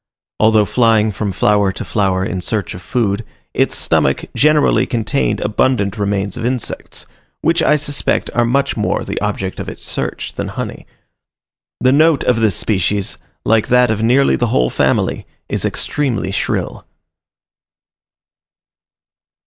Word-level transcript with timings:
Although 0.39 0.65
flying 0.65 1.11
from 1.11 1.31
flower 1.31 1.71
to 1.73 1.85
flower 1.85 2.25
in 2.25 2.41
search 2.41 2.73
of 2.73 2.81
food, 2.81 3.23
its 3.53 3.77
stomach 3.77 4.25
generally 4.35 4.87
contained 4.87 5.39
abundant 5.41 5.95
remains 5.95 6.37
of 6.37 6.43
insects, 6.43 7.05
which 7.43 7.61
I 7.61 7.75
suspect 7.75 8.27
are 8.33 8.43
much 8.43 8.75
more 8.75 9.03
the 9.03 9.21
object 9.21 9.59
of 9.59 9.69
its 9.69 9.87
search 9.87 10.33
than 10.33 10.47
honey. 10.47 10.87
The 11.79 11.91
note 11.91 12.23
of 12.23 12.39
this 12.39 12.55
species, 12.55 13.19
like 13.45 13.67
that 13.67 13.91
of 13.91 14.01
nearly 14.01 14.35
the 14.35 14.47
whole 14.47 14.71
family, 14.71 15.27
is 15.47 15.65
extremely 15.65 16.31
shrill. 16.31 16.83